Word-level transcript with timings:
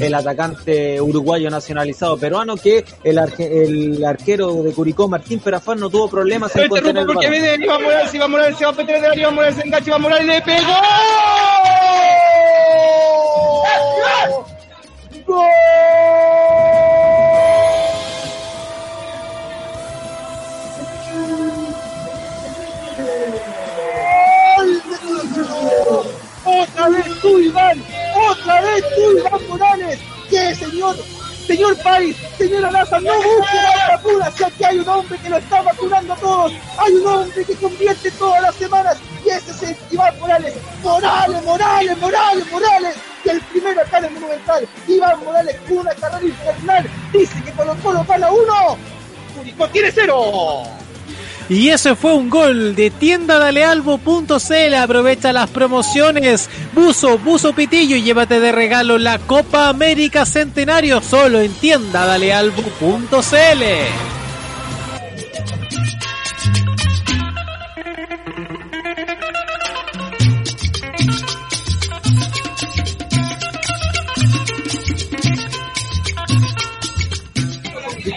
el 0.00 0.14
atacante 0.14 1.00
uruguayo 1.00 1.50
nacionalizado 1.50 2.16
peruano 2.16 2.56
que 2.56 2.84
el, 3.04 3.18
el 3.38 4.04
arquero 4.04 4.62
de 4.62 4.72
Curicó, 4.72 5.08
Martín 5.08 5.40
Perafán, 5.40 5.80
no 5.80 5.90
tuvo 5.90 6.08
problemas 6.08 6.54
en 6.56 6.68
contener 6.68 7.02
el 7.02 7.06
porque 7.06 7.30
viene 7.30 7.64
Iván 7.64 7.82
Morales, 7.82 8.14
Iván 8.14 8.30
Morales 8.30 8.56
se 8.56 8.64
va 8.64 8.70
a 8.70 8.74
meter 8.74 9.00
de 9.00 9.20
Iván 9.20 9.34
Morales 9.34 9.64
engancha, 9.64 9.88
Iván 9.88 10.02
Morales 10.02 10.26
le 10.26 10.42
pegó. 10.42 10.72
Otra 26.44 26.88
vez 26.88 27.20
tú, 27.20 27.38
Iván. 27.38 27.82
Otra 28.30 28.60
vez 28.60 28.84
tú, 28.94 29.18
Iván 29.18 29.48
Morales. 29.48 29.98
¿Qué, 30.30 30.54
señor? 30.54 30.96
Señor 31.48 31.78
País, 31.78 32.14
señora 32.36 32.70
Laza, 32.70 33.00
no 33.00 33.14
busque 33.14 33.56
la 33.56 33.96
vacuna, 33.96 34.30
si 34.30 34.44
aquí 34.44 34.64
hay 34.64 34.80
un 34.80 34.88
hombre 34.90 35.18
que 35.18 35.30
lo 35.30 35.38
está 35.38 35.62
vacunando 35.62 36.12
a 36.12 36.16
todos, 36.16 36.52
hay 36.76 36.92
un 36.92 37.06
hombre 37.06 37.42
que 37.42 37.54
convierte 37.54 38.10
todas 38.10 38.42
las 38.42 38.54
semanas, 38.56 38.98
y 39.24 39.30
ese 39.30 39.52
es 39.52 39.62
el 39.62 39.76
Iván 39.90 40.18
Morales, 40.20 40.54
Morales, 40.82 41.42
Morales, 41.44 41.98
Morales, 41.98 42.52
Morales, 42.52 42.96
y 43.24 43.28
el 43.30 43.40
primero 43.40 43.80
acá 43.80 43.96
en 43.96 44.04
el 44.04 44.10
Monumental, 44.10 44.68
Iván 44.86 45.24
Morales, 45.24 45.56
una 45.70 45.94
carrera 45.94 46.26
infernal, 46.26 46.90
dice 47.14 47.42
que 47.42 47.52
Colo 47.52 47.74
Colo 47.82 48.04
gana 48.06 48.30
uno, 48.30 48.76
Curicó 49.34 49.68
tiene 49.70 49.90
cero. 49.90 50.64
Y 51.48 51.70
ese 51.70 51.96
fue 51.96 52.14
un 52.14 52.28
gol 52.28 52.74
de 52.74 52.90
tiendadalealbo.cl. 52.90 54.74
Aprovecha 54.74 55.32
las 55.32 55.48
promociones. 55.48 56.50
Buzo, 56.74 57.16
buzo 57.18 57.54
pitillo 57.54 57.96
y 57.96 58.02
llévate 58.02 58.40
de 58.40 58.52
regalo 58.52 58.98
la 58.98 59.18
Copa 59.18 59.68
América 59.68 60.26
Centenario 60.26 61.00
solo 61.00 61.40
en 61.40 61.52
tiendadalealbo.cl. 61.52 64.17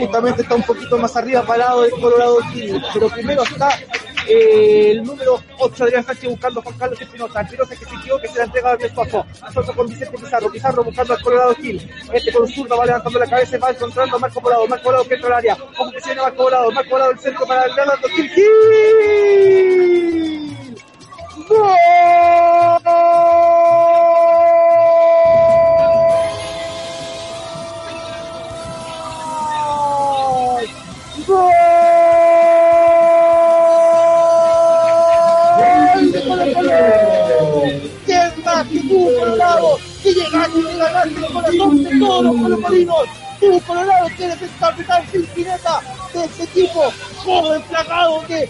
justamente 0.00 0.42
está 0.42 0.54
un 0.54 0.62
poquito 0.62 0.98
más 0.98 1.16
arriba 1.16 1.42
parado 1.42 1.84
el 1.84 1.90
Colorado 1.92 2.38
King, 2.52 2.80
pero 2.92 3.08
primero 3.08 3.42
está 3.42 3.68
eh, 4.26 4.92
el 4.92 5.02
número 5.02 5.40
8 5.58 5.84
Adrián 5.84 6.04
Sánchez 6.04 6.30
buscando 6.30 6.60
a 6.60 6.62
Juan 6.62 6.78
Carlos 6.78 7.00
Espinosa, 7.00 7.40
Espinosa 7.40 7.76
que 7.76 7.84
se 7.84 7.94
equivocó, 7.94 8.22
que 8.22 8.28
se 8.28 8.38
la 8.38 8.44
entrega 8.44 8.72
a 8.72 8.78
Paso, 8.94 9.26
Paso 9.54 9.74
con 9.74 9.86
Vicente 9.88 10.18
Pizarro, 10.18 10.50
Pizarro 10.50 10.84
buscando 10.84 11.14
al 11.14 11.22
Colorado 11.22 11.54
Gil, 11.56 11.90
este 12.12 12.32
con 12.32 12.48
zurdo 12.48 12.76
va 12.76 12.86
levantando 12.86 13.18
la 13.18 13.26
cabeza, 13.26 13.58
va 13.58 13.70
encontrando 13.70 14.16
a 14.16 14.18
Marco 14.18 14.40
Volado, 14.40 14.66
Marco 14.66 14.84
Volado 14.84 15.04
que 15.04 15.14
entra 15.14 15.28
al 15.28 15.34
área, 15.34 15.56
ojo 15.78 15.90
que 15.90 16.00
se 16.00 16.06
viene 16.08 16.22
Marco 16.22 16.42
Volado, 16.42 16.70
Marco 16.70 16.90
Volado 16.90 17.10
el 17.12 17.18
centro 17.18 17.46
para 17.46 17.64
el 17.66 17.72
Gil, 18.14 18.30
Gil. 18.30 18.46
¡Gol! 21.48 22.49
Que 40.02 40.12
llegaste 40.12 40.58
y 40.58 40.78
ganaste 40.78 41.26
el 41.26 41.32
corazón 41.32 41.82
de 41.82 41.98
todos 41.98 42.24
los 42.24 42.36
colombinos. 42.36 43.08
Tú, 43.40 43.60
Colorado, 43.66 44.08
que 44.16 44.24
eres 44.24 44.42
el 44.42 44.50
capitán 44.58 45.06
Cincinnati 45.10 45.86
de 46.12 46.24
este 46.24 46.44
equipo 46.44 46.92
joven, 47.24 47.62
plagado 47.62 48.22
de 48.28 48.48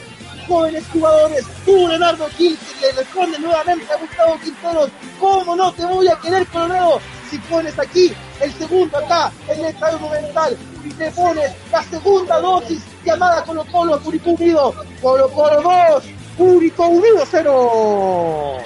jóvenes 0.49 0.85
jugadores. 0.93 1.47
Tú, 1.65 1.89
Leonardo 1.89 2.29
Gil, 2.37 2.59
que 2.59 2.87
le 2.87 2.93
responde 2.93 3.39
nuevamente 3.39 3.93
a 3.93 3.97
Gustavo 3.97 4.39
Quinteros. 4.43 4.91
¿Cómo 5.21 5.57
no 5.57 5.73
te 5.73 5.85
voy 5.85 6.09
a 6.09 6.17
querer, 6.17 6.47
Colorado? 6.49 7.01
Si 7.31 7.39
pones 7.39 7.79
aquí 7.79 8.13
el 8.41 8.53
segundo 8.55 8.99
acá 8.99 9.31
en 9.49 9.61
el 9.61 9.67
estadio 9.67 10.01
monumental 10.01 10.59
y 10.85 10.91
te 10.91 11.11
pones 11.13 11.53
la 11.71 11.83
segunda 11.85 12.41
dosis 12.41 12.83
llamada 13.05 13.45
Colo 13.45 13.65
Colo 13.71 14.01
Curicó 14.01 14.31
Unido. 14.31 14.75
Colo 15.01 15.29
Colo 15.31 15.63
2, 15.63 16.05
Curicó 16.37 16.89
Unido 16.89 17.25
0. 17.31 18.57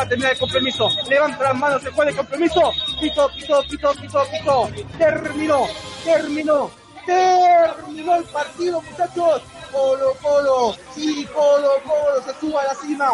terminar 0.08 0.32
el 0.32 0.38
compromiso. 0.38 0.88
Levanta 1.08 1.44
las 1.44 1.56
manos, 1.56 1.82
se 1.82 1.90
juega 1.90 2.10
el 2.10 2.16
compromiso. 2.16 2.72
Quito, 3.00 3.28
quito, 3.28 3.62
quito, 3.68 3.92
quito, 3.92 4.22
quito. 4.30 4.70
Terminó, 4.98 5.66
terminó, 6.04 6.70
terminó 7.06 8.16
el 8.16 8.24
partido, 8.24 8.82
muchachos. 8.82 9.42
Colo, 9.72 10.14
Colo, 10.22 10.74
sí, 10.94 11.26
Colo, 11.32 11.70
Colo, 11.84 12.22
se 12.24 12.40
suba 12.40 12.62
a 12.62 12.64
la 12.64 12.74
cima. 12.74 13.10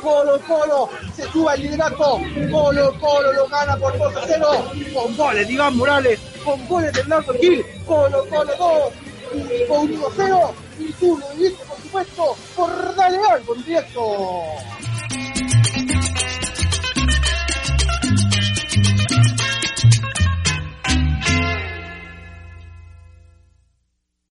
Colo 0.00 0.40
Colo 0.46 0.88
se 1.14 1.22
suba 1.30 1.54
el 1.54 1.62
liderato. 1.62 2.18
Colo 2.50 2.98
Colo 2.98 3.32
lo 3.32 3.46
gana 3.48 3.76
por 3.76 3.96
2 3.96 4.16
a 4.16 4.22
0. 4.26 4.72
Con 4.94 5.16
goles 5.16 5.50
Iván 5.50 5.76
Morales. 5.76 6.20
Con 6.44 6.66
goles 6.66 6.92
de 6.92 7.00
Hernando 7.00 7.34
Gil. 7.34 7.64
Colo 7.86 8.26
Colo 8.28 8.52
2. 8.58 8.92
Curicó 9.32 9.80
1 9.80 10.06
0. 10.16 10.54
Y 10.78 10.92
tú 10.94 11.18
lo 11.18 11.28
viviste, 11.36 11.64
por 11.64 11.76
supuesto, 11.76 12.36
por 12.56 12.94
darle 12.96 13.18
algo 13.30 13.54
en 13.54 13.64
directo. 13.64 14.00